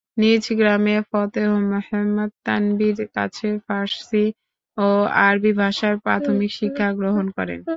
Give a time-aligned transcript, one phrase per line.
[0.17, 4.25] নিজ গ্রামে ফতেহ মুহাম্মদ থানভীর কাছে ফার্সি
[4.77, 4.87] ও
[5.21, 7.59] আরবি ভাষার প্রাথমিক শিক্ষা গ্রহণ করেন।